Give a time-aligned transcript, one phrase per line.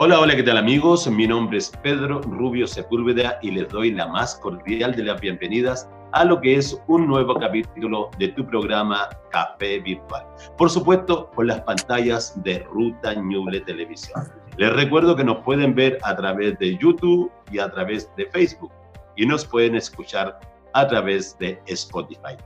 [0.00, 1.08] Hola, hola, ¿qué tal amigos?
[1.08, 5.88] Mi nombre es Pedro Rubio Sepúlveda y les doy la más cordial de las bienvenidas
[6.10, 10.26] a lo que es un nuevo capítulo de tu programa Café Virtual.
[10.58, 14.24] Por supuesto, con las pantallas de Ruta Ñuble Televisión.
[14.56, 18.72] Les recuerdo que nos pueden ver a través de YouTube y a través de Facebook
[19.14, 20.40] y nos pueden escuchar
[20.72, 22.36] a través de Spotify.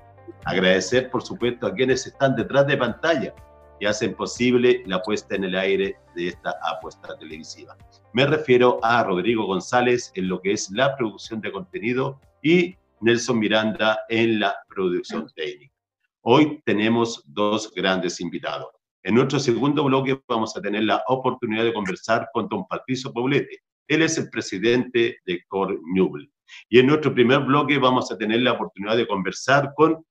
[0.44, 3.34] Agradecer, por supuesto, a quienes están detrás de pantalla
[3.80, 7.76] y hacen posible la puesta en el aire de esta apuesta televisiva.
[8.12, 13.38] Me refiero a Rodrigo González en lo que es la producción de contenido y Nelson
[13.38, 15.74] Miranda en la producción técnica.
[16.22, 18.68] Hoy tenemos dos grandes invitados.
[19.02, 23.62] En nuestro segundo bloque vamos a tener la oportunidad de conversar con don Patricio Poblete.
[23.86, 26.30] Él es el presidente de Cor Newell.
[26.68, 30.04] Y en nuestro primer bloque vamos a tener la oportunidad de conversar con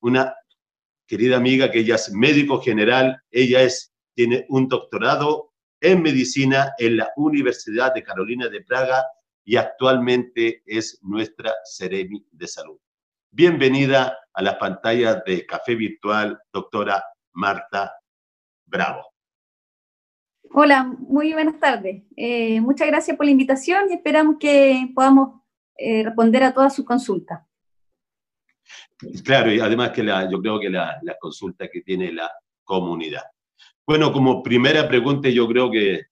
[0.00, 0.34] una
[1.08, 6.98] querida amiga que ella es médico general, ella es, tiene un doctorado en medicina en
[6.98, 9.04] la Universidad de Carolina de Praga
[9.42, 12.78] y actualmente es nuestra Ceremi de Salud.
[13.30, 17.94] Bienvenida a las pantallas de Café Virtual, doctora Marta
[18.66, 19.06] Bravo.
[20.50, 22.02] Hola, muy buenas tardes.
[22.16, 25.40] Eh, muchas gracias por la invitación y esperamos que podamos
[25.76, 27.47] eh, responder a todas sus consultas.
[29.24, 32.30] Claro, y además que la, yo creo que la, consulta que tiene la
[32.64, 33.22] comunidad.
[33.86, 36.02] Bueno, como primera pregunta, yo creo que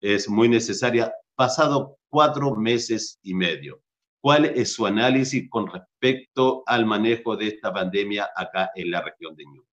[0.00, 1.12] es muy necesaria.
[1.34, 3.80] Pasado cuatro meses y medio,
[4.20, 9.34] ¿cuál es su análisis con respecto al manejo de esta pandemia acá en la región
[9.34, 9.73] de Ñuble?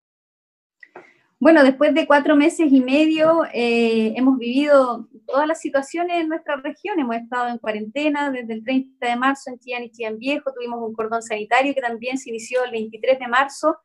[1.38, 6.56] Bueno, después de cuatro meses y medio eh, hemos vivido todas las situaciones en nuestra
[6.56, 6.98] región.
[6.98, 10.54] Hemos estado en cuarentena desde el 30 de marzo en Chillán y Chillán Viejo.
[10.54, 13.78] Tuvimos un cordón sanitario que también se inició el 23 de marzo.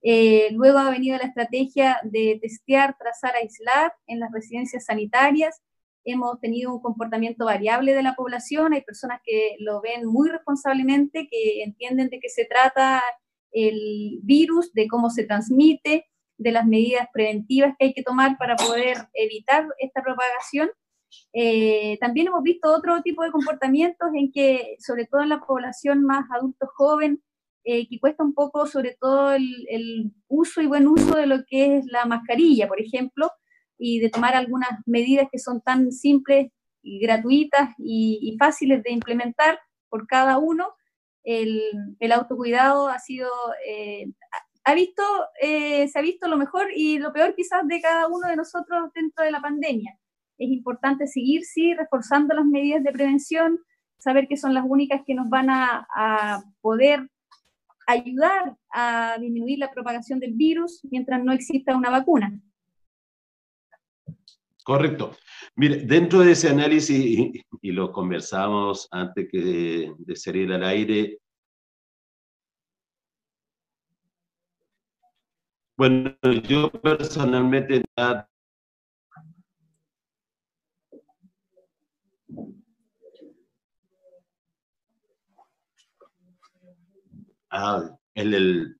[0.00, 5.60] Eh, luego ha venido la estrategia de testear, trazar, aislar en las residencias sanitarias.
[6.04, 8.74] Hemos tenido un comportamiento variable de la población.
[8.74, 13.02] Hay personas que lo ven muy responsablemente, que entienden de qué se trata
[13.50, 16.06] el virus, de cómo se transmite
[16.38, 20.70] de las medidas preventivas que hay que tomar para poder evitar esta propagación.
[21.32, 26.04] Eh, también hemos visto otro tipo de comportamientos en que, sobre todo en la población
[26.04, 27.22] más adulto joven,
[27.64, 31.78] eh, que cuesta un poco, sobre todo, el, uso y buen uso de lo que
[31.78, 33.30] es la mascarilla, por ejemplo,
[33.78, 36.50] y de tomar algunas medidas que son tan simples
[36.82, 40.74] gratuitas y, fáciles de implementar por cada uno.
[41.22, 41.60] El,
[42.12, 43.30] autocuidado ha sido,
[43.66, 44.06] eh,
[44.64, 45.02] ha visto,
[45.40, 48.90] eh, se ha visto lo mejor y lo peor quizás de cada uno de nosotros
[48.94, 49.98] dentro de la pandemia.
[50.38, 53.58] Es importante seguir, sí, reforzando las medidas de prevención,
[53.98, 57.08] saber que son las únicas que nos van a, a poder
[57.86, 62.32] ayudar a disminuir la propagación del virus mientras no exista una vacuna.
[64.64, 65.16] Correcto.
[65.56, 70.62] Mire, dentro de ese análisis, y, y lo conversamos antes que de, de salir al
[70.62, 71.18] aire,
[75.82, 76.14] Bueno,
[76.48, 78.24] yo personalmente ah,
[88.14, 88.76] el, el,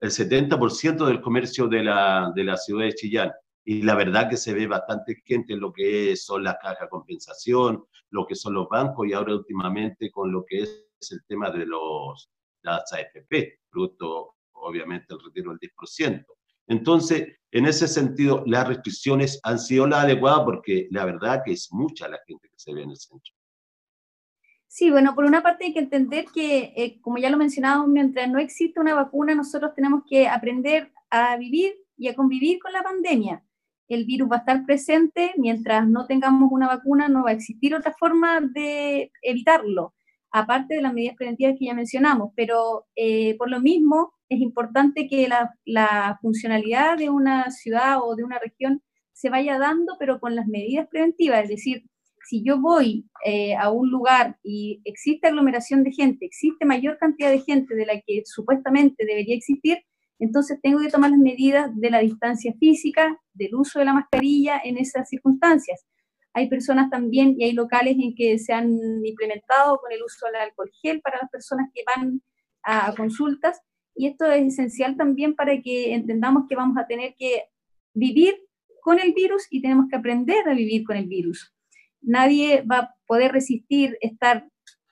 [0.00, 3.30] el 70% del comercio de la, de la ciudad de Chillán.
[3.64, 6.88] Y la verdad que se ve bastante gente en lo que son las cajas de
[6.88, 11.52] compensación, lo que son los bancos y ahora últimamente con lo que es el tema
[11.52, 12.28] de los,
[12.62, 14.34] las AFP, producto
[14.64, 16.24] obviamente el retiro del 10%.
[16.66, 21.68] Entonces, en ese sentido, las restricciones han sido las adecuadas porque la verdad que es
[21.70, 23.32] mucha la gente que se ve en el centro.
[24.66, 28.28] Sí, bueno, por una parte hay que entender que, eh, como ya lo mencionábamos, mientras
[28.28, 32.82] no existe una vacuna, nosotros tenemos que aprender a vivir y a convivir con la
[32.82, 33.44] pandemia.
[33.86, 37.72] El virus va a estar presente, mientras no tengamos una vacuna no va a existir
[37.72, 39.94] otra forma de evitarlo,
[40.32, 45.08] aparte de las medidas preventivas que ya mencionamos, pero eh, por lo mismo es importante
[45.08, 48.82] que la, funcionalidad de una ciudad o de una región
[49.12, 51.44] se vaya dando, pero con las medidas preventivas.
[51.44, 51.84] Es decir,
[52.28, 57.30] si yo voy eh, a un lugar y existe aglomeración de gente, existe mayor cantidad
[57.30, 59.78] de gente de la que supuestamente debería existir,
[60.18, 64.60] entonces tengo que tomar las medidas de la distancia física, del uso de la mascarilla
[64.62, 65.84] en esas circunstancias.
[66.32, 68.72] Hay personas también y hay locales en que se han
[69.04, 72.22] implementado con el uso del alcohol gel para las personas que van
[72.62, 73.60] a consultas
[73.94, 77.44] y esto es esencial también para que entendamos que vamos a tener que
[77.94, 78.34] vivir
[78.82, 81.54] con el virus y tenemos que aprender a vivir con el virus.
[82.02, 84.46] Nadie va a poder resistir estar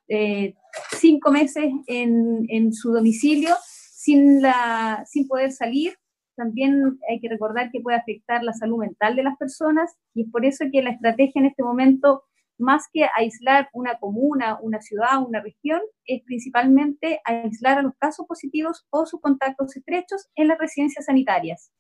[0.09, 0.55] eh,
[0.99, 5.95] cinco meses en, en, su domicilio sin, la, sin poder salir
[6.37, 10.31] también hay que recordar que puede afectar la salud mental de las personas y es
[10.31, 12.25] por eso que la estrategia en este momento,
[12.63, 18.27] más que aislar una comuna, una ciudad, una región, es principalmente aislar a los casos
[18.27, 21.71] positivos o sus contactos estrechos en las residencias sanitarias.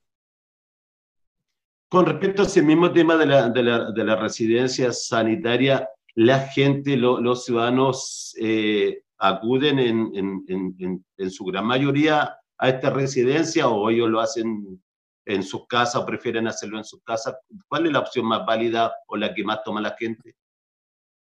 [1.88, 6.40] Con respecto a ese mismo tema de la, de la, de la residencia sanitaria, la
[6.40, 13.69] gente, los ciudadanos eh, acuden en, en, en, en, su gran mayoría a esta residencia
[13.69, 14.82] o ellos lo hacen
[15.25, 17.37] en sus casas o prefieren hacerlo en sus casas?
[17.69, 20.35] ¿Cuál es la opción más válida o la que más toma la gente?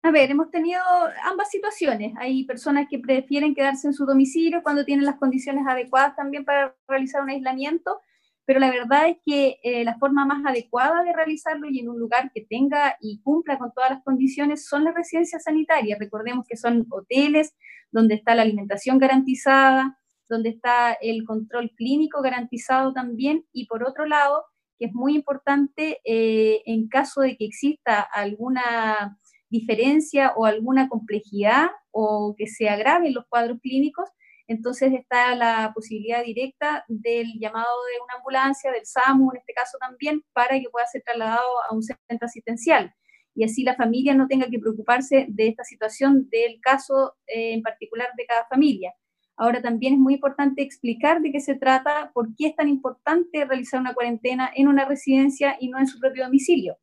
[0.02, 0.80] A ver, hemos tenido
[1.24, 2.14] ambas situaciones.
[2.18, 6.74] Hay personas que prefieren quedarse en su domicilio cuando tienen las condiciones adecuadas también para
[6.88, 8.00] realizar un aislamiento,
[8.46, 11.98] pero la verdad es que eh, la forma más adecuada de realizarlo y en un
[11.98, 15.98] lugar que tenga y cumpla con todas las condiciones son las residencias sanitarias.
[15.98, 17.54] Recordemos que son hoteles
[17.92, 19.98] donde está la alimentación garantizada,
[20.30, 24.46] donde está el control clínico garantizado también, y por otro lado,
[24.78, 29.18] que es muy importante eh, en caso de que exista alguna
[29.50, 34.08] diferencia o alguna complejidad o que se agraven los cuadros clínicos,
[34.46, 39.78] entonces está la posibilidad directa del llamado de una ambulancia, del SAMU en este caso
[39.78, 42.92] también, para que pueda ser trasladado a un centro asistencial.
[43.34, 47.62] Y así la familia no tenga que preocuparse de esta situación del caso eh, en
[47.62, 48.92] particular de cada familia.
[49.36, 53.44] Ahora también es muy importante explicar de qué se trata, por qué es tan importante
[53.44, 56.76] realizar una cuarentena en una residencia y no en su propio domicilio.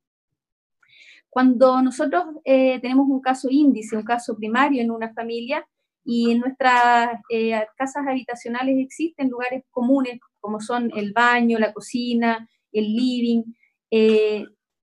[1.29, 5.67] Cuando nosotros eh, tenemos un caso índice, un caso primario en una familia,
[6.09, 12.47] y en nuestras eh, casas habitacionales existen lugares comunes como son el baño, la cocina,
[12.71, 13.43] el living,
[13.91, 14.45] eh,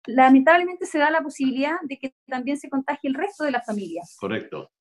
[0.07, 4.01] lamentablemente se da la posibilidad de que también se contagie el resto de la familia.
[4.19, 4.71] Correcto.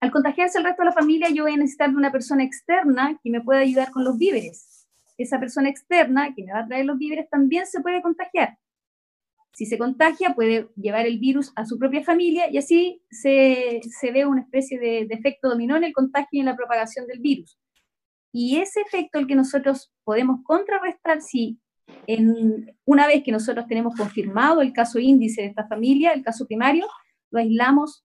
[0.00, 3.18] Al contagiarse el resto de la familia, yo voy a necesitar de una persona externa
[3.22, 4.88] que me pueda ayudar con los víveres.
[5.16, 8.58] Esa persona externa que me va a traer los víveres también se puede contagiar.
[9.56, 14.10] Si se contagia, puede llevar el virus a su propia familia y así se, se
[14.12, 17.20] ve una especie de, de, efecto dominó en el contagio y en la propagación del
[17.20, 17.58] virus.
[18.32, 21.58] Y ese efecto el que nosotros podemos contrarrestar si
[22.06, 26.46] en, una vez que nosotros tenemos confirmado el caso índice de esta familia, el caso
[26.46, 26.86] primario,
[27.30, 28.04] lo aislamos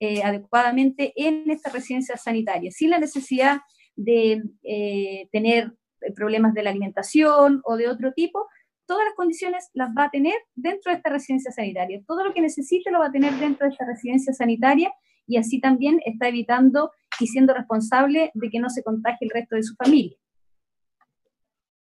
[0.00, 3.60] eh, adecuadamente en esta residencia sanitaria, sin la necesidad
[3.94, 5.74] de eh, tener
[6.16, 8.48] problemas de la alimentación o de otro tipo,
[8.86, 12.02] todas las condiciones las va a tener dentro de esta residencia sanitaria.
[12.06, 14.92] Todo lo que necesite lo va a tener dentro de esta residencia sanitaria
[15.26, 16.90] y así también está evitando
[17.20, 20.16] y siendo responsable de que no se contagie el resto de su familia.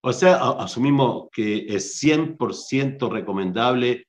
[0.03, 4.07] O sea, asumimos que es 100% recomendable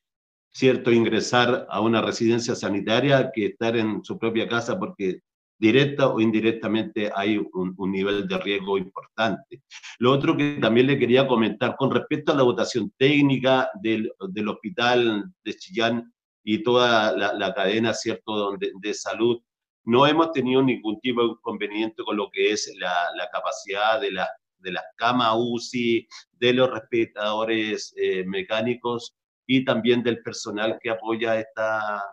[0.52, 5.22] ¿cierto?, ingresar a una residencia sanitaria que estar en su propia casa porque
[5.62, 9.62] directa o indirectamente hay un, nivel de riesgo importante.
[10.00, 14.48] Lo otro que también le quería comentar con respecto a la votación técnica del, del
[14.48, 16.12] hospital de Chillán
[16.44, 19.40] y toda la, cadena, ¿cierto?, de, salud,
[19.86, 24.28] no hemos tenido ningún tipo de inconveniente con lo que es la, capacidad de, la,
[24.58, 29.16] de las camas UCI, de los respiradores eh, mecánicos,
[29.46, 32.04] y también del personal que apoya esta,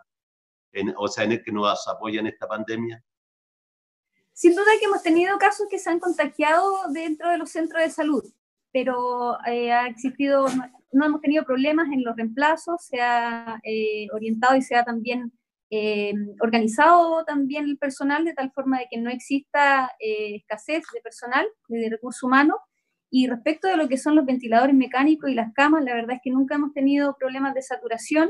[0.97, 3.03] o sea, que nos apoya en esta pandemia?
[4.39, 6.63] Sin duda que hemos tenido casos que se han contagiado
[6.93, 8.23] dentro de los centros de salud,
[8.71, 10.45] pero eh, ha existido,
[10.93, 15.33] no hemos tenido problemas en los reemplazos, se ha eh, orientado y se ha también
[15.69, 21.45] eh, organizado también el personal de tal forma de que no exista escasez de personal,
[21.67, 22.59] de recursos humanos,
[23.11, 26.21] y respecto de lo que son los ventiladores mecánicos y las camas, la verdad es
[26.23, 28.29] que nunca hemos tenido problemas de saturación.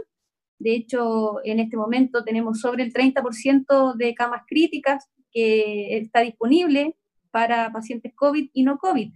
[0.58, 6.96] De hecho, en este momento tenemos sobre el 30% de camas críticas que está disponible
[7.32, 9.12] para pacientes COVID y no COVID.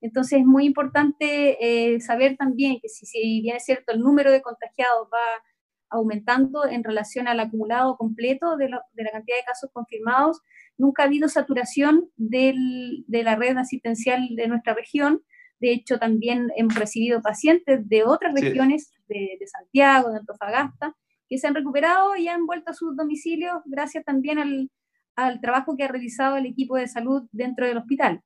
[0.00, 4.32] Entonces es muy importante eh, saber también que si, si bien es cierto el número
[4.32, 5.42] de contagiados va
[5.90, 10.40] aumentando en relación al acumulado completo de, lo, de la cantidad de casos confirmados,
[10.76, 15.22] nunca ha habido saturación del, de la red asistencial de nuestra región.
[15.60, 20.96] De hecho, también hemos recibido pacientes de otras regiones, de, de, Santiago, de Antofagasta,
[21.28, 24.70] que se han recuperado y han vuelto a sus domicilios gracias también al,
[25.16, 28.20] al trabajo que ha realizado el equipo de salud dentro del hospital.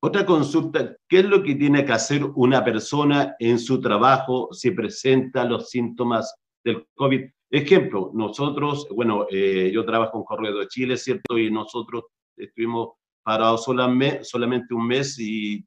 [0.00, 4.70] Otra consulta, ¿qué es lo que tiene que hacer una persona en su trabajo si
[4.70, 7.22] presenta los síntomas del COVID?
[7.50, 11.38] Ejemplo, nosotros, bueno, eh, yo trabajo en Correo de Chile, ¿cierto?
[11.38, 12.04] Y nosotros
[12.36, 15.64] estuvimos parados solamente, solamente un mes y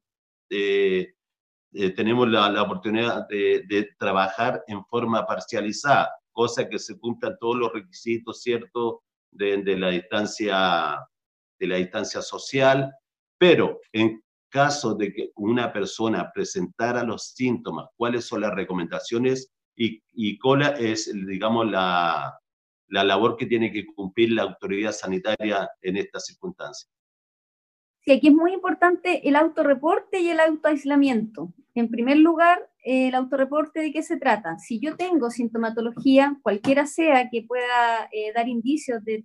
[0.50, 1.14] eh,
[1.72, 7.72] eh, tenemos la, oportunidad de, trabajar en forma parcializada, cosa que se cumplan todos los
[7.72, 9.02] requisitos, ¿cierto?
[9.32, 10.96] De, de, la distancia,
[11.58, 12.94] de la distancia social,
[13.38, 20.00] pero en caso de que una persona presentara los síntomas, cuáles son las recomendaciones y,
[20.12, 22.38] y cuál es, digamos, la,
[22.86, 26.88] la labor que tiene que cumplir la autoridad sanitaria en estas circunstancias.
[28.02, 31.52] Sí, aquí es muy importante el autorreporte y el autoaislamiento.
[31.74, 34.58] En primer lugar, el autorreporte de qué se trata.
[34.58, 39.24] Si yo tengo sintomatología, cualquiera sea que pueda eh, dar indicios de,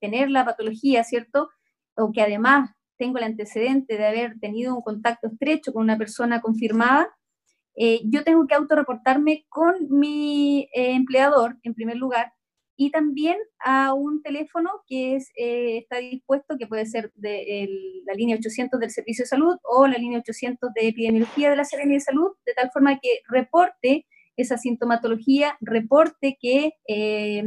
[0.00, 1.50] tener la patología, ¿cierto?
[1.96, 6.40] O que además tengo el antecedente de haber tenido un contacto estrecho con una persona
[6.40, 7.08] confirmada,
[7.80, 12.32] eh, yo tengo que autorreportarme con mi eh, empleador, en primer lugar,
[12.80, 18.04] y también a un teléfono que es, eh, está dispuesto, que puede ser de el,
[18.06, 21.64] la línea 800 del Servicio de Salud o la línea 800 de Epidemiología de la
[21.64, 24.06] Serenia de Salud, de tal forma que reporte
[24.36, 27.42] esa sintomatología, reporte que eh,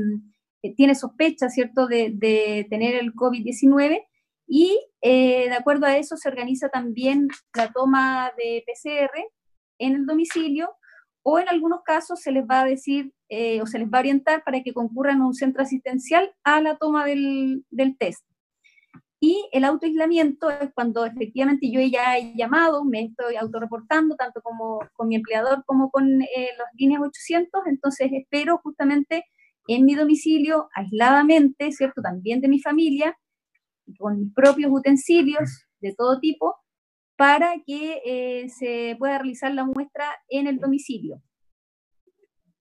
[0.76, 4.06] tiene sospecha, ¿cierto?, de, de tener el COVID-19
[4.46, 9.18] y eh, de acuerdo a eso se organiza también la toma de PCR
[9.80, 10.76] en el domicilio
[11.24, 14.02] o en algunos casos se les va a decir eh, o se les va a
[14.02, 18.26] orientar para que concurran a un centro asistencial a la toma del, del test.
[19.24, 24.80] Y el autoaislamiento es cuando efectivamente yo ya he llamado, me estoy autorreportando, tanto como
[24.94, 29.26] con mi empleador como con eh, las líneas 800, entonces espero justamente
[29.68, 32.02] en mi domicilio, aisladamente, ¿cierto?
[32.02, 33.16] También de mi familia,
[34.00, 36.56] con mis propios utensilios de todo tipo,
[37.22, 41.22] para que eh, se pueda realizar la muestra en el domicilio.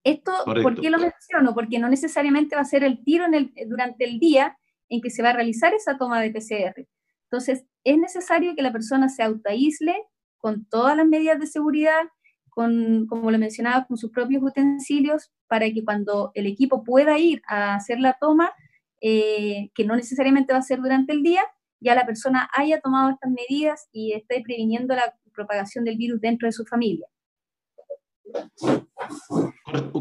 [0.05, 1.55] Esto, ¿por qué lo menciono?
[1.55, 4.59] Porque no necesariamente va a ser el tiro en el, durante el día
[4.90, 6.87] en que se va a realizar esa toma de PCR.
[7.31, 9.97] Entonces, es necesario que la persona se autoaísle
[10.37, 12.02] con todas las medidas de seguridad,
[12.50, 17.40] con, como lo mencionaba, con sus propios utensilios, para que cuando el equipo pueda ir
[17.49, 18.52] a hacer la toma,
[19.00, 21.45] eh, que no necesariamente va a ser durante el día,
[21.81, 26.47] ya la persona haya tomado estas medidas y esté previniendo la propagación del virus dentro
[26.47, 27.07] de su familia.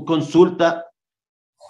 [0.05, 0.85] Consulta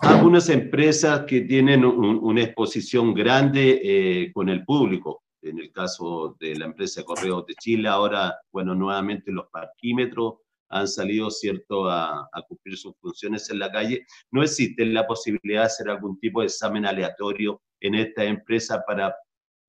[0.01, 5.24] algunas empresas que tienen una exposición grande eh, con el público.
[5.42, 10.36] En el caso de la empresa Correos de Chile, ahora, bueno, nuevamente los parquímetros
[10.70, 14.06] han salido, ¿cierto?, a, a, cumplir sus funciones en la calle.
[14.32, 19.16] ¿No existe la posibilidad de hacer algún tipo de examen aleatorio en esta empresa para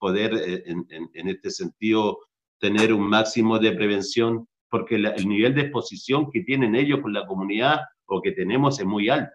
[0.01, 2.19] poder, eh, en, en, en, este sentido,
[2.59, 7.13] tener un máximo de prevención, porque la, el nivel de exposición que tienen ellos con
[7.13, 9.33] la comunidad o que tenemos es muy alto.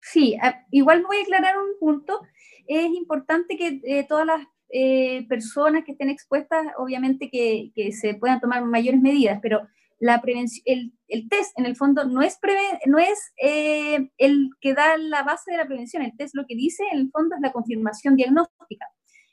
[0.00, 0.36] Sí,
[0.70, 2.20] igual voy a aclarar un punto.
[2.66, 8.14] Es importante que eh, todas las eh, personas que estén expuestas, obviamente que, que, se
[8.14, 9.60] puedan tomar mayores medidas, pero
[10.00, 14.50] la prevención, el, el, test en el fondo no es, preve, no es eh, el
[14.60, 17.36] que da la base de la prevención, el test lo que dice en el fondo
[17.36, 18.86] es la confirmación diagnóstica.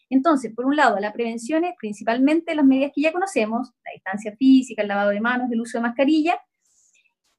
[0.10, 4.36] Entonces, por un lado, la prevención es principalmente las medidas que ya conocemos, la distancia
[4.38, 6.40] física, el lavado de manos, el uso de mascarilla,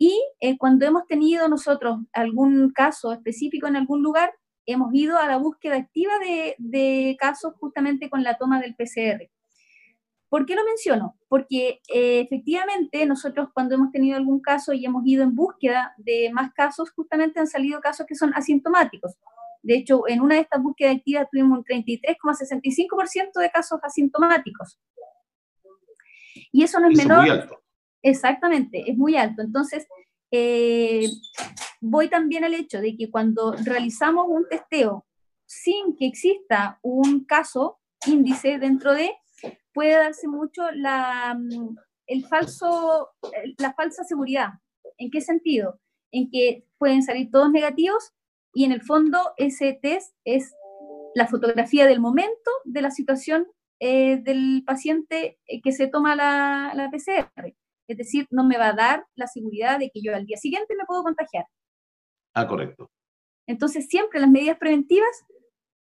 [0.03, 4.33] y eh, cuando hemos tenido nosotros algún caso específico en algún lugar,
[4.65, 6.15] hemos ido a la búsqueda activa
[6.59, 9.29] de, casos justamente con la toma del PCR.
[10.31, 11.17] ¿Por qué lo menciono?
[11.29, 16.31] Porque eh, efectivamente nosotros cuando hemos tenido algún caso y hemos ido en búsqueda de
[16.33, 19.19] más casos, justamente han salido casos que son asintomáticos.
[19.63, 24.81] De hecho, en una de estas búsquedas activas tuvimos un 33,65% de casos asintomáticos.
[26.53, 27.19] Y eso no es, menor.
[27.19, 27.63] Es muy alto.
[28.03, 29.43] Exactamente, es muy alto.
[29.43, 29.87] Entonces,
[30.31, 31.07] eh,
[31.81, 35.07] voy también al hecho de que cuando realizamos un testeo
[35.47, 39.13] sin que exista un caso índice dentro de,
[39.75, 41.39] puede darse mucho la,
[42.07, 43.11] el falso,
[43.59, 44.51] la falsa seguridad.
[44.97, 45.81] ¿En qué sentido?
[46.13, 48.13] En que pueden salir todos negativos
[48.53, 50.55] y en el fondo ese test es
[51.15, 53.47] la fotografía del momento de la situación
[53.81, 57.55] eh, del paciente eh, que se toma la, la, PCR.
[57.89, 60.75] Es decir, no me va a dar la seguridad de que yo al día siguiente
[60.77, 61.47] me puedo contagiar.
[62.35, 62.91] Ah, correcto.
[63.47, 65.25] Entonces, siempre las medidas preventivas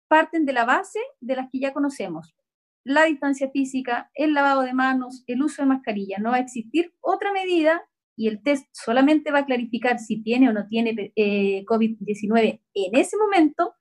[0.09, 2.35] parten de la base de las que ya conocemos.
[2.83, 6.17] La distancia física, el lavado de manos, el uso de mascarilla.
[6.17, 7.81] No va a existir otra medida
[8.15, 12.95] y el test solamente va a clarificar si tiene o no tiene eh, COVID-19 en
[12.95, 13.75] ese momento,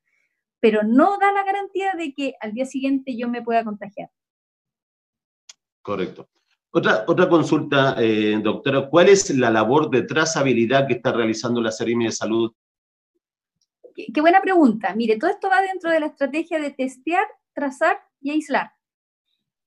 [0.61, 4.11] pero no da la garantía de que al día siguiente yo me pueda contagiar.
[5.83, 6.29] Correcto.
[6.71, 11.71] Otra, otra consulta, eh, doctora, ¿cuál es la labor de trazabilidad que está realizando la
[11.71, 12.53] Seremi de Salud?
[13.95, 14.95] Qué, qué buena pregunta.
[14.95, 18.73] Mire, todo esto va dentro de la estrategia de testear, trazar y aislar.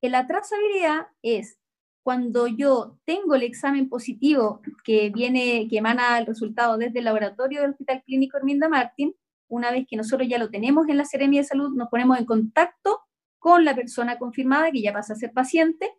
[0.01, 1.59] Que la trazabilidad es
[2.05, 7.61] cuando yo tengo el examen positivo que viene, que emana el resultado desde el laboratorio
[7.61, 9.15] del Hospital Clínico Herminda Martín,
[9.47, 12.25] una vez que nosotros ya lo tenemos en la Seremia de Salud, nos ponemos en
[12.25, 13.01] contacto
[13.39, 15.89] con la persona confirmada que ya pasa a ser paciente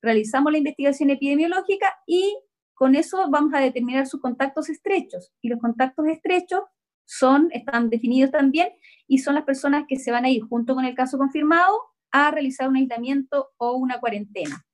[0.00, 2.34] realizamos la investigación epidemiológica y
[2.74, 5.32] con eso vamos a determinar sus contactos estrechos.
[5.42, 6.62] Y los contactos estrechos
[7.04, 8.70] son, están definidos también
[9.06, 11.78] y son las personas que se van a ir junto con el caso confirmado
[12.10, 14.64] a realizar un aislamiento o una cuarentena.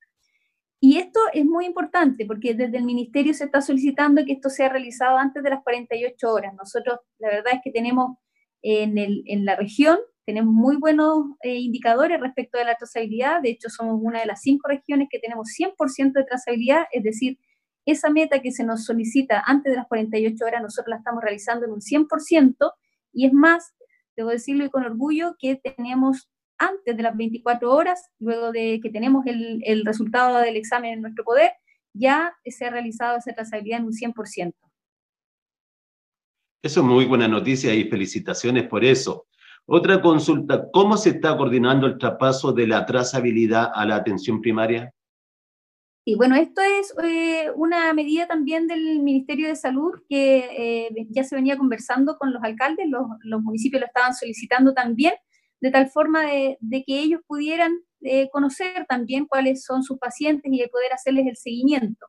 [0.80, 4.68] Y esto es muy importante porque desde el ministerio se está solicitando que esto sea
[4.68, 6.54] realizado antes de las 48 horas.
[6.54, 8.16] Nosotros, la verdad es que tenemos
[8.62, 13.40] en, el, en la región, tenemos muy buenos eh, indicadores respecto de la trazabilidad.
[13.42, 17.38] De hecho, somos una de las cinco regiones que tenemos 100% de trazabilidad, es decir,
[17.86, 21.64] esa meta que se nos solicita antes de las 48 horas, nosotros la estamos realizando
[21.64, 22.72] en un 100%,
[23.14, 23.74] y es más,
[24.16, 28.90] debo decirlo y con orgullo, que tenemos antes de las 24 horas, luego de que
[28.90, 31.52] tenemos el, el resultado del examen en nuestro poder,
[31.92, 34.54] ya se ha realizado esa trazabilidad en un 100%.
[36.62, 39.26] Eso es muy buena noticia y felicitaciones por eso.
[39.66, 44.92] Otra consulta, ¿cómo se está coordinando el traspaso de la trazabilidad a la atención primaria?
[46.06, 51.22] Y bueno, esto es eh, una medida también del Ministerio de Salud que eh, ya
[51.22, 55.12] se venía conversando con los alcaldes, los, los, municipios lo estaban solicitando también,
[55.60, 60.58] de tal forma de, que ellos pudieran eh, conocer también cuáles son sus pacientes y
[60.58, 62.06] de poder hacerles el seguimiento.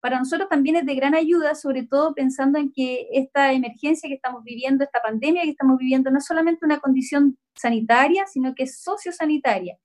[0.00, 4.14] Para nosotros también es de gran ayuda, sobre todo pensando en que esta emergencia que
[4.14, 8.64] estamos viviendo, esta pandemia que estamos viviendo, no es solamente una condición sanitaria, sino que
[8.64, 9.76] es sociosanitaria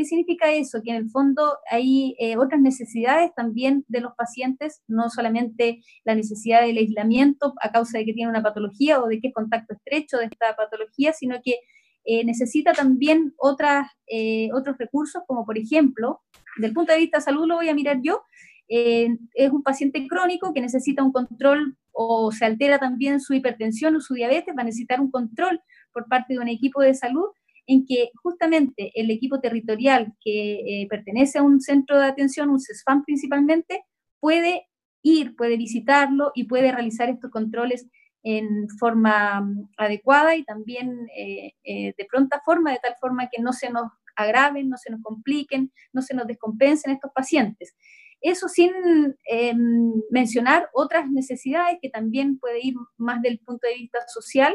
[0.00, 0.80] ¿Qué significa eso?
[0.82, 6.14] Que en el fondo hay eh, otras necesidades también de los pacientes, no solamente la
[6.14, 9.74] necesidad del aislamiento a causa de que tiene una patología o de que es contacto
[9.74, 11.56] estrecho de esta patología, sino que
[12.12, 16.22] eh, necesita también otras, eh, otros recursos, como por ejemplo,
[16.56, 18.22] del punto de vista de salud lo voy a mirar yo,
[18.72, 24.00] es un paciente crónico que necesita un control o se altera también su hipertensión o
[24.00, 25.60] su diabetes, va a necesitar un control
[25.92, 27.26] por parte de un equipo de salud
[27.66, 32.60] en que justamente el equipo territorial que eh, pertenece a un centro de atención, un
[32.60, 33.84] CESFAM principalmente,
[34.18, 34.66] puede
[35.02, 37.86] ir, puede visitarlo y puede realizar estos controles
[38.22, 43.40] en forma mm, adecuada y también eh, eh, de pronta forma, de tal forma que
[43.40, 47.74] no se nos agraven, no se nos compliquen, no se nos descompensen estos pacientes.
[48.20, 48.72] Eso sin
[49.24, 54.54] em, mencionar otras necesidades que también puede ir más del punto de vista social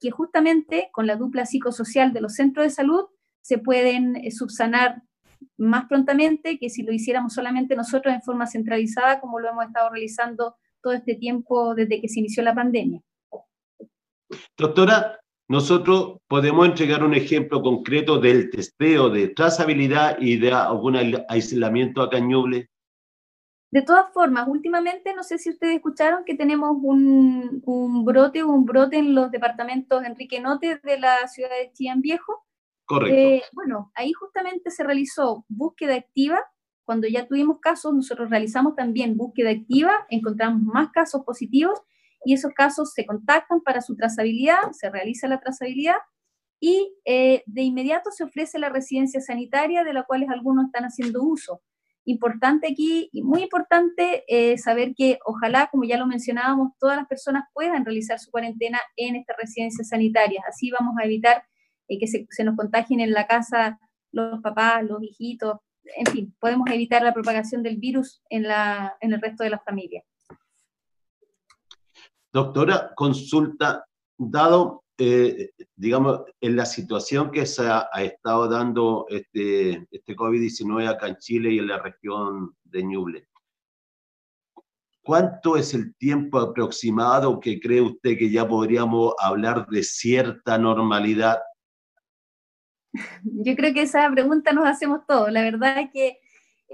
[0.00, 3.06] que justamente con la dupla psicosocial de los centros de salud
[3.40, 5.02] se pueden eh, subsanar
[5.56, 9.90] más prontamente que si lo hiciéramos solamente nosotros en forma centralizada, como lo hemos estado
[9.90, 13.00] realizando todo este tiempo desde que se inició la pandemia.
[14.56, 20.96] Doctora, nosotros podemos entregar un ejemplo concreto del testeo de trazabilidad y de algún
[21.28, 22.68] aislamiento acá en Ñuble.
[23.70, 28.66] De todas formas, últimamente, no sé si ustedes escucharon que tenemos un, un brote, un
[28.66, 32.44] brote en los departamentos Enrique Note de la ciudad de Chillán Viejo.
[32.84, 33.16] Correcto.
[33.16, 36.40] Eh, bueno, ahí justamente se realizó búsqueda activa.
[36.92, 41.80] Cuando ya tuvimos casos, nosotros realizamos también búsqueda activa, encontramos más casos positivos
[42.22, 45.96] y esos casos se contactan para su trazabilidad, se realiza la trazabilidad
[46.60, 51.22] y eh, de inmediato se ofrece la residencia sanitaria de la cual algunos están haciendo
[51.22, 51.62] uso
[52.04, 57.08] importante aquí y muy importante eh, saber que ojalá, como ya lo mencionábamos, todas las
[57.08, 60.44] personas puedan realizar su cuarentena en estas residencias sanitarias.
[60.46, 61.42] Así vamos a evitar
[61.88, 63.78] eh, que se, nos contagien en la casa
[64.10, 69.12] los papás, los hijitos, en fin, podemos evitar la propagación del virus en, la, en
[69.12, 70.02] el resto de la familia.
[72.32, 73.84] Doctora, consulta,
[74.16, 81.08] dado eh, digamos, en la situación que se ha, estado dando este, este COVID-19 acá
[81.08, 83.28] en Chile y en la región de Ñuble,
[85.02, 91.40] ¿cuánto es el tiempo aproximado que cree usted que ya podríamos hablar de cierta normalidad?
[93.24, 95.30] Yo creo que esa pregunta nos hacemos todos.
[95.32, 96.18] La verdad es que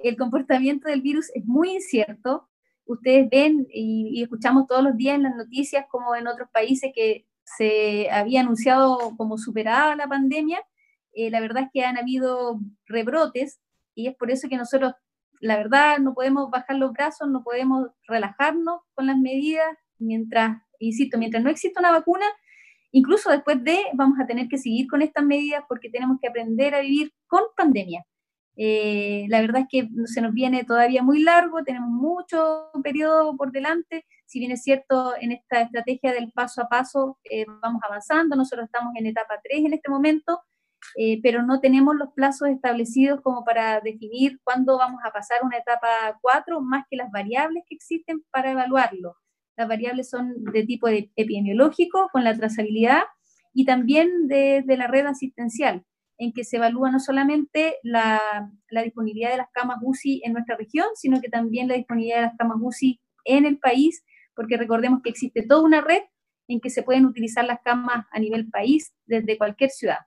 [0.03, 2.49] el comportamiento del virus es muy incierto.
[2.85, 6.93] Ustedes ven y, y escuchamos todos los días en las noticias como en otros países
[6.95, 7.27] que
[7.57, 10.63] se había anunciado como superada la pandemia,
[11.13, 13.61] eh, la verdad es que han habido rebrotes
[13.95, 14.93] y es por eso que nosotros,
[15.41, 19.67] la verdad, no podemos bajar los brazos, no podemos relajarnos con las medidas
[19.99, 22.27] mientras, insisto, mientras no exista una vacuna,
[22.93, 26.75] incluso después de, vamos a tener que seguir con estas medidas porque tenemos que aprender
[26.75, 28.05] a vivir con pandemia.
[28.61, 33.53] Eh, la verdad es que se nos viene todavía muy largo, tenemos mucho periodo por
[33.53, 34.05] delante.
[34.27, 38.67] Si bien es cierto, en esta estrategia del paso a paso eh, vamos avanzando, nosotros
[38.67, 40.43] estamos en etapa 3 en este momento,
[40.97, 45.47] eh, pero no tenemos los plazos establecidos como para definir cuándo vamos a pasar a
[45.47, 49.15] una etapa 4, más que las variables que existen para evaluarlo.
[49.59, 53.03] Las variables son de tipo epidemiológico, con la trazabilidad,
[53.53, 55.85] y también de, la red asistencial
[56.17, 58.21] en que se evalúa no solamente la,
[58.71, 62.27] la, disponibilidad de las camas UCI en nuestra región, sino que también la disponibilidad de
[62.27, 64.05] las camas UCI en el país,
[64.37, 66.03] porque recordemos que existe toda una red
[66.47, 69.99] en que se pueden utilizar las camas a nivel país desde cualquier ciudad.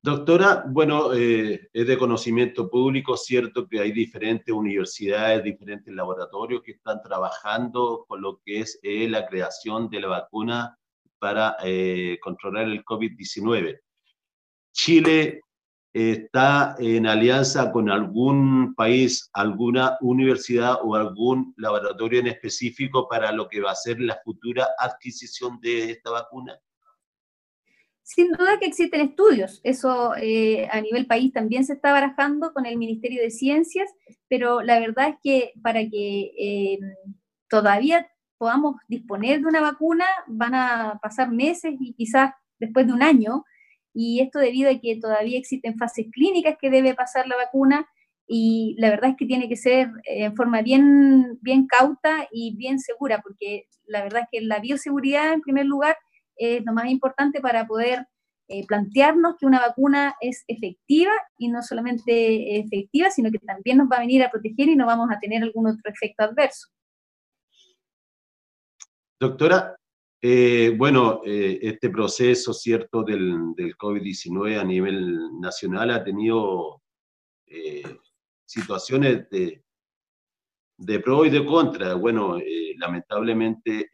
[0.00, 6.72] Doctora, bueno, eh, es de conocimiento público, cierto que hay diferentes universidades, diferentes laboratorios que
[6.72, 10.78] están trabajando con lo que es eh, la creación de la vacuna
[11.18, 13.80] para eh, controlar el COVID-19.
[14.72, 15.40] Chile
[15.92, 23.48] está en alianza con algún país, alguna universidad o algún laboratorio en específico para lo
[23.48, 26.56] que va a ser la futura adquisición de esta vacuna?
[28.08, 32.64] Sin duda que existen estudios, eso eh, a nivel país también se está barajando con
[32.64, 33.90] el Ministerio de Ciencias,
[34.28, 36.78] pero la verdad es que para que eh,
[37.50, 43.02] todavía podamos disponer de una vacuna van a pasar meses y quizás después de un
[43.02, 43.44] año,
[43.92, 47.86] y esto debido a que todavía existen fases clínicas que debe pasar la vacuna
[48.26, 52.56] y la verdad es que tiene que ser eh, en forma bien, bien cauta y
[52.56, 55.98] bien segura, porque la verdad es que la bioseguridad en primer lugar
[56.38, 58.06] es lo más importante para poder
[58.50, 63.88] eh, plantearnos que una vacuna es efectiva y no solamente efectiva, sino que también nos
[63.90, 66.68] va a venir a proteger y no vamos a tener algún otro efecto adverso.
[69.20, 69.76] Doctora,
[70.22, 76.82] eh, bueno, eh, este proceso, ¿cierto?, del, del COVID-19 a nivel nacional ha tenido
[78.46, 79.62] situaciones de,
[80.78, 81.94] de pro y de contra.
[81.94, 82.38] Bueno,
[82.76, 83.90] lamentablemente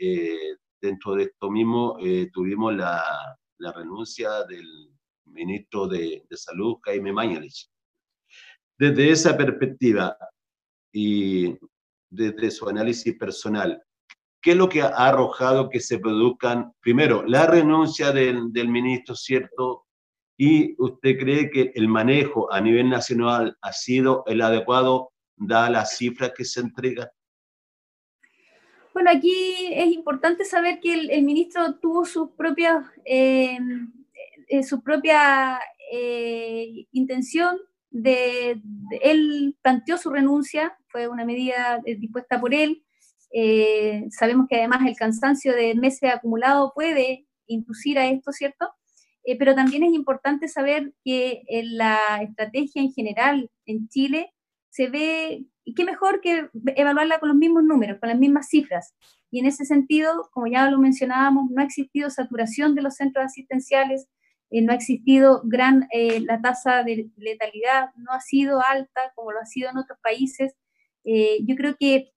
[0.84, 3.02] dentro de esto mismo eh, tuvimos la,
[3.58, 4.66] la, renuncia del
[5.24, 7.70] ministro de, de Salud, Jaime Mañalich.
[8.78, 10.16] Desde esa perspectiva
[10.92, 11.56] y
[12.10, 13.82] desde su análisis personal,
[14.42, 19.14] ¿qué es lo que ha arrojado que se produzcan, primero, la renuncia del, del ministro,
[19.14, 19.86] ¿cierto?
[20.36, 25.96] ¿Y usted cree que el manejo a nivel nacional ha sido el adecuado, da las
[25.96, 27.08] cifras que se entregan?
[28.94, 33.58] Bueno, aquí es importante saber que el, ministro tuvo sus propias, eh,
[34.46, 35.58] eh, su propia
[35.92, 37.58] eh, intención
[37.90, 38.62] de,
[39.02, 42.84] él planteó su renuncia, fue una medida dispuesta por él.
[44.10, 48.68] sabemos que además el cansancio de meses acumulado puede inducir a esto, ¿cierto?
[49.38, 54.32] pero también es importante saber que en la estrategia en general en Chile
[54.70, 58.94] se ve y qué mejor que evaluarla con los mismos números, con las mismas cifras.
[59.30, 63.24] Y en ese sentido, como ya lo mencionábamos, no ha existido saturación de los centros
[63.24, 64.08] asistenciales,
[64.50, 69.32] eh, no ha existido gran, eh, la tasa de letalidad no ha sido alta como
[69.32, 70.54] lo ha sido en otros países.
[71.04, 72.12] Eh, yo creo que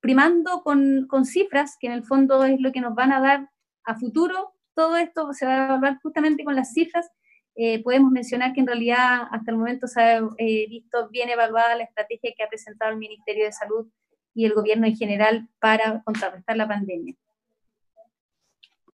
[0.00, 3.50] primando con, con cifras, que en el fondo es lo que nos van a dar
[3.84, 7.10] a futuro, todo esto se va a evaluar justamente con las cifras
[7.56, 11.76] eh, podemos mencionar que en realidad hasta el momento se ha eh, visto bien evaluada
[11.76, 13.86] la estrategia que ha presentado el Ministerio de Salud
[14.34, 17.14] y el gobierno en general para contrarrestar la pandemia.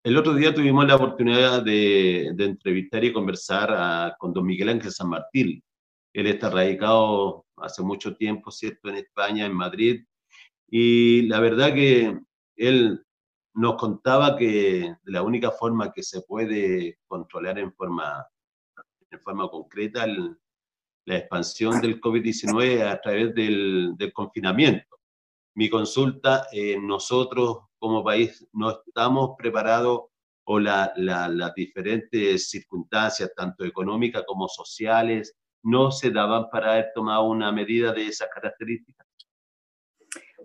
[0.04, 5.10] El otro día tuvimos la oportunidad de, entrevistar y conversar con don Miguel Ángel San
[5.10, 5.62] Martín.
[6.14, 10.04] Él está radicado hace mucho tiempo, ¿cierto?, en España, en Madrid.
[10.70, 12.18] Y la verdad que
[12.56, 13.06] él
[13.54, 18.26] nos contaba que la única forma que se puede controlar en forma
[19.10, 25.00] de forma concreta la expansión del COVID-19 a través del, confinamiento.
[25.56, 30.04] Mi consulta, eh, nosotros como país no estamos preparados
[30.46, 37.52] o las diferentes circunstancias, tanto económicas como sociales, no se daban para haber tomado una
[37.52, 39.06] medida de esas características.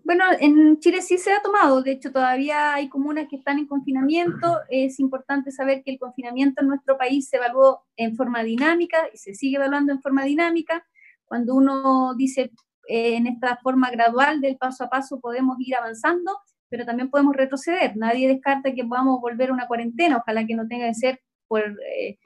[0.04, 3.66] Bueno, en Chile sí se ha tomado, de hecho todavía hay comunas que están en
[3.66, 4.60] confinamiento.
[4.68, 9.16] Es importante saber que el confinamiento en nuestro país se evaluó en forma dinámica y
[9.16, 10.84] se sigue evaluando en forma dinámica.
[11.24, 12.50] Cuando uno dice
[12.86, 16.36] eh, en esta forma gradual del paso a paso podemos ir avanzando,
[16.68, 17.96] pero también podemos retroceder.
[17.96, 21.62] Nadie descarta que podamos volver a una cuarentena, ojalá que no tenga que ser por,
[21.62, 22.18] eh,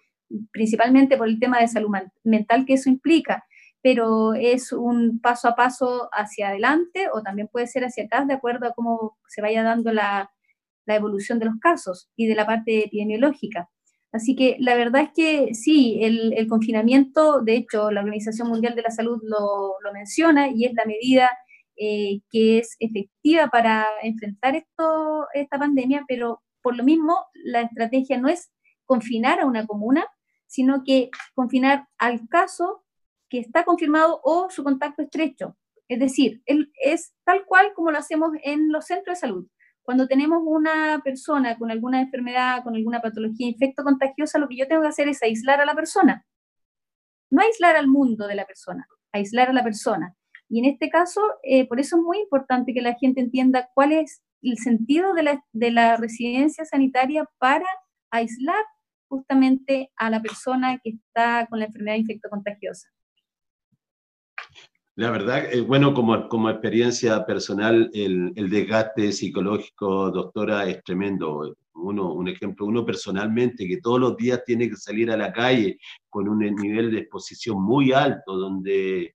[0.51, 1.91] principalmente por el tema de salud
[2.25, 3.45] mental que eso implica
[3.83, 8.35] pero es un paso a paso hacia adelante o también puede ser hacia atrás de
[8.35, 10.31] acuerdo a cómo se vaya dando la,
[10.87, 13.69] la evolución de los casos y de la parte epidemiológica.
[14.11, 18.75] Así que la verdad es que sí, el, el confinamiento, de hecho, la Organización Mundial
[18.75, 21.31] de la Salud lo, lo menciona y es la medida
[21.77, 28.19] eh, que es efectiva para enfrentar esto, esta pandemia, pero por lo mismo la estrategia
[28.19, 28.51] no es
[28.85, 30.05] confinar a una comuna,
[30.47, 32.85] sino que confinar al caso
[33.29, 35.57] que está confirmado o su contacto estrecho.
[35.88, 39.47] Es decir, es tal cual como lo hacemos en los centros de salud.
[39.83, 44.69] Cuando tenemos una persona con alguna enfermedad, con alguna patología infecto contagiosa, lo que yo
[44.69, 46.27] tengo que hacer es aislar a la persona.
[47.31, 50.14] No aislar al mundo de la persona, aislar a la persona.
[50.51, 53.93] Y en este caso, eh, por eso es muy importante que la gente entienda cuál
[53.93, 57.67] es el sentido de la, de la residencia sanitaria para
[58.11, 58.64] aislar
[59.09, 62.88] justamente a la persona que está con la enfermedad infectocontagiosa.
[64.99, 71.55] La verdad, eh, bueno, como, como experiencia personal, el, el, desgaste psicológico, doctora, es tremendo.
[71.75, 75.79] Uno, un ejemplo, uno personalmente que todos los días tiene que salir a la calle
[76.11, 79.15] con un nivel de exposición muy alto, donde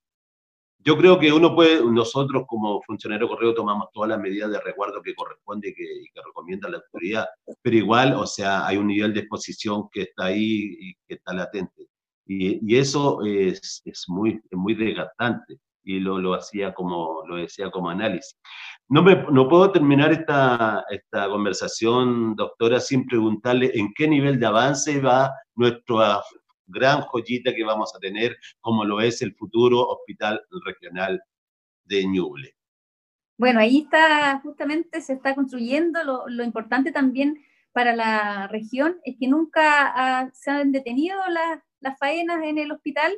[0.79, 5.01] yo creo que uno puede, nosotros como funcionario correo tomamos todas las medidas de resguardo
[5.01, 7.25] que corresponde y que, que, recomienda la autoridad,
[7.61, 11.33] pero igual, o sea, hay un nivel de exposición que está ahí y que está
[11.33, 11.89] latente.
[12.25, 17.35] Y, y eso es, es, muy, es muy desgastante y lo, lo hacía como, lo
[17.35, 18.39] decía como análisis.
[18.89, 24.45] No, me, no puedo terminar esta, esta conversación, doctora, sin preguntarle en qué nivel de
[24.45, 26.21] avance va nuestra
[26.67, 31.21] gran joyita que vamos a tener, como lo es el futuro Hospital Regional
[31.85, 32.55] de Ñuble.
[33.37, 37.43] Bueno, ahí está, justamente se está construyendo, lo, lo importante también
[37.73, 42.71] para la región es que nunca ha, se han detenido las, las faenas en el
[42.71, 43.11] hospital.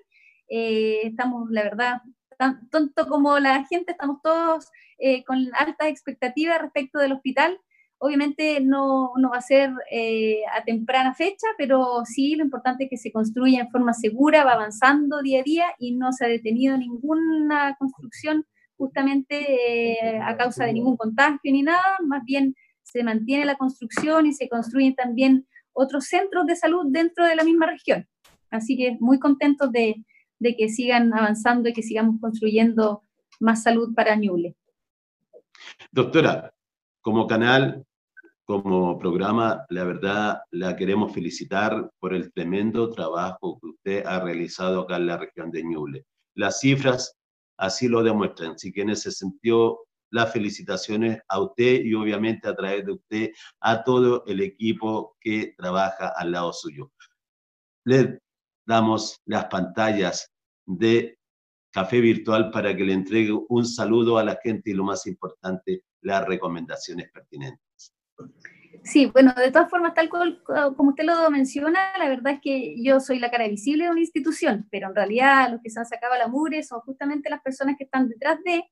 [0.48, 2.02] Eh, estamos, la verdad,
[2.38, 4.68] tan tonto como la gente, estamos todos
[4.98, 7.60] eh, con altas expectativas respecto del hospital.
[7.98, 12.90] Obviamente no, no va a ser eh, a temprana fecha, pero sí lo importante es
[12.90, 16.28] que se construya en forma segura, va avanzando día a día y no se ha
[16.28, 18.46] detenido ninguna construcción
[18.78, 24.26] justamente eh, a causa de ningún contagio ni nada, más bien se mantiene la construcción
[24.26, 28.08] y se construyen también otros centros de salud dentro de la misma región.
[28.50, 29.96] Así que muy contentos de,
[30.40, 33.02] de que sigan avanzando y que sigamos construyendo
[33.40, 34.56] más salud para Ñuble.
[35.92, 36.54] Doctora,
[37.02, 37.86] como canal,
[38.46, 44.82] como programa, la verdad la queremos felicitar por el tremendo trabajo que usted ha realizado
[44.82, 46.06] acá en la región de Ñuble.
[46.36, 47.18] Las cifras
[47.58, 49.80] así lo demuestran, así que en ese sentido
[50.12, 55.54] las felicitaciones a usted y obviamente a través de usted a todo el equipo que
[55.58, 56.92] trabaja al lado suyo.
[57.86, 58.20] Le
[58.66, 60.32] damos las pantallas
[60.66, 61.18] de
[61.72, 65.84] Café Virtual para que le entregue un saludo a la gente y lo más importante,
[66.02, 67.94] las recomendaciones pertinentes.
[68.84, 73.00] Sí, bueno, de todas formas, tal como usted lo menciona, la verdad es que yo
[73.00, 76.16] soy la cara visible de una institución, pero en realidad los que se han sacado
[76.16, 78.64] la mugre son justamente las personas que están detrás de,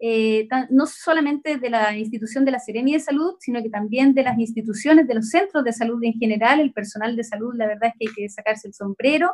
[0.00, 4.22] eh, no solamente de la institución de la Serenia de Salud, sino que también de
[4.22, 7.90] las instituciones, de los centros de salud en general, el personal de salud, la verdad
[7.90, 9.32] es que hay que sacarse el sombrero,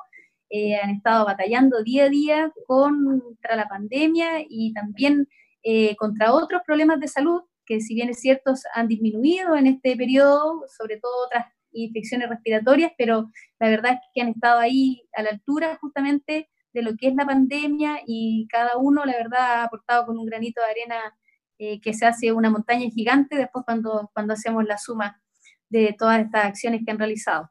[0.50, 5.28] eh, han estado batallando día a día contra la pandemia y también
[5.62, 9.96] eh, contra otros problemas de salud que si bien es cierto han disminuido en este
[9.96, 15.22] periodo, sobre todo otras infecciones respiratorias, pero la verdad es que han estado ahí a
[15.22, 19.64] la altura justamente de lo que es la pandemia y cada uno, la verdad, ha
[19.64, 21.16] aportado con un granito de arena
[21.58, 25.20] eh, que se hace una montaña gigante después cuando, cuando hacemos la suma
[25.68, 27.50] de todas estas acciones que han realizado.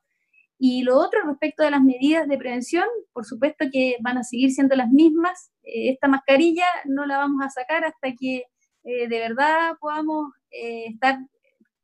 [0.61, 4.51] Y lo otro respecto de las medidas de prevención, por supuesto que van a seguir
[4.51, 5.51] siendo las mismas.
[5.63, 8.43] Eh, esta mascarilla no la vamos a sacar hasta que
[8.83, 11.17] eh, de verdad podamos eh, estar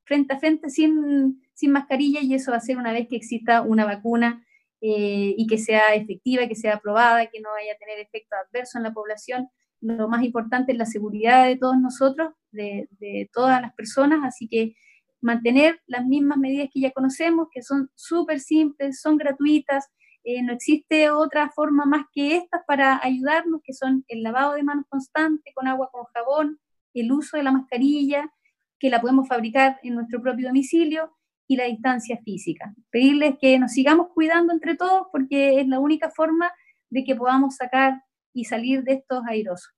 [0.03, 3.61] frente a frente sin, sin mascarilla y eso va a ser una vez que exista
[3.61, 4.45] una vacuna
[4.81, 8.83] y que sea efectiva, que sea aprobada, que no vaya a tener efecto adverso en
[8.83, 9.49] la población.
[9.81, 14.47] Lo más importante es la seguridad de todos nosotros, de, de todas las personas, así
[14.47, 14.75] que
[15.21, 19.89] mantener las mismas medidas que ya conocemos, que son súper simples, son gratuitas,
[20.27, 24.63] eh, no existe otra forma más que estas para ayudarnos, que son el lavado de
[24.63, 26.59] manos constante con agua con jabón,
[26.95, 28.31] el uso de la mascarilla,
[28.79, 31.15] que la podemos fabricar en nuestro propio domicilio,
[31.47, 32.73] y la distancia física.
[32.89, 36.51] Pedirles que nos sigamos cuidando entre todos porque es la única forma
[36.89, 38.01] de que podamos sacar
[38.34, 39.73] y salir de estos airosos.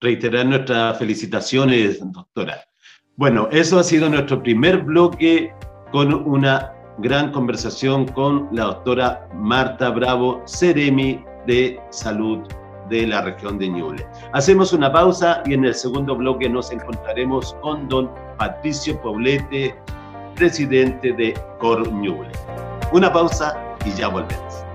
[0.00, 2.64] Reiterar nuestras felicitaciones, doctora.
[3.16, 5.52] Bueno, eso ha sido nuestro primer bloque
[5.92, 12.40] con una gran conversación con la doctora Marta Bravo, Ceremi de Salud
[12.88, 14.06] de la región de Ñuble.
[14.32, 19.74] Hacemos una pausa y en el segundo bloque nos encontraremos con don Patricio Poblete,
[20.34, 22.30] presidente de Cor Ñuble.
[22.92, 24.71] Una pausa y ya volvemos.